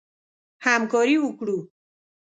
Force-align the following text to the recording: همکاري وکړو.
همکاري 0.65 1.17
وکړو. 1.21 1.57